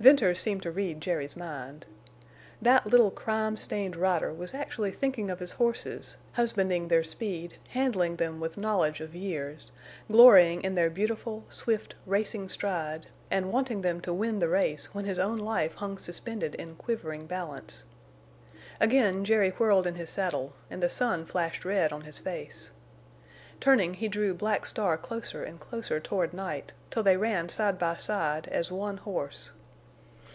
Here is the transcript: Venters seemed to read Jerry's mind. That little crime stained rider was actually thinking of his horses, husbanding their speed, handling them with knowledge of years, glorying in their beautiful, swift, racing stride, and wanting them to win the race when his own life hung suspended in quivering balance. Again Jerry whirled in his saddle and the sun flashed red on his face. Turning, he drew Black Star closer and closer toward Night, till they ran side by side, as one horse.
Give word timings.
Venters 0.00 0.40
seemed 0.40 0.62
to 0.62 0.70
read 0.70 0.98
Jerry's 0.98 1.36
mind. 1.36 1.84
That 2.62 2.86
little 2.86 3.10
crime 3.10 3.58
stained 3.58 3.96
rider 3.96 4.32
was 4.32 4.54
actually 4.54 4.92
thinking 4.92 5.28
of 5.28 5.40
his 5.40 5.52
horses, 5.52 6.16
husbanding 6.32 6.88
their 6.88 7.04
speed, 7.04 7.58
handling 7.68 8.16
them 8.16 8.40
with 8.40 8.56
knowledge 8.56 9.02
of 9.02 9.14
years, 9.14 9.70
glorying 10.10 10.62
in 10.62 10.74
their 10.74 10.88
beautiful, 10.88 11.44
swift, 11.50 11.96
racing 12.06 12.48
stride, 12.48 13.08
and 13.30 13.52
wanting 13.52 13.82
them 13.82 14.00
to 14.00 14.14
win 14.14 14.38
the 14.38 14.48
race 14.48 14.94
when 14.94 15.04
his 15.04 15.18
own 15.18 15.36
life 15.36 15.74
hung 15.74 15.98
suspended 15.98 16.54
in 16.54 16.76
quivering 16.76 17.26
balance. 17.26 17.82
Again 18.80 19.22
Jerry 19.22 19.50
whirled 19.50 19.86
in 19.86 19.96
his 19.96 20.08
saddle 20.08 20.54
and 20.70 20.82
the 20.82 20.88
sun 20.88 21.26
flashed 21.26 21.62
red 21.66 21.92
on 21.92 22.00
his 22.00 22.18
face. 22.18 22.70
Turning, 23.60 23.92
he 23.92 24.08
drew 24.08 24.32
Black 24.32 24.64
Star 24.64 24.96
closer 24.96 25.44
and 25.44 25.60
closer 25.60 26.00
toward 26.00 26.32
Night, 26.32 26.72
till 26.90 27.02
they 27.02 27.18
ran 27.18 27.50
side 27.50 27.78
by 27.78 27.96
side, 27.96 28.48
as 28.50 28.72
one 28.72 28.96
horse. 28.96 29.50